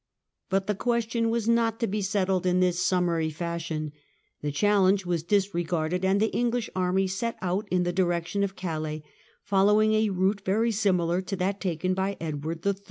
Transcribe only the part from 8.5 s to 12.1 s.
Calais, following a route very similar to that taken